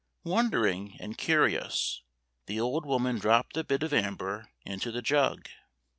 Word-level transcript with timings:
Wondering 0.23 0.97
and 0.99 1.15
curious, 1.15 2.01
the 2.47 2.59
old 2.59 2.87
woman 2.87 3.19
dropped 3.19 3.53
the 3.53 3.63
bit 3.63 3.83
of 3.83 3.93
amber 3.93 4.49
into 4.65 4.91
the 4.91 5.03
jug. 5.03 5.47